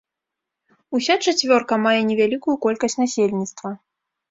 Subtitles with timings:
[0.99, 3.69] Уся чацвёрка мае невялікую колькасць насельніцтва.